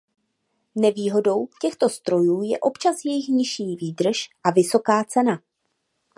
[0.75, 5.39] Nevýhodou těchto strojů je občas jejich nižší výdrž a vysoká cena.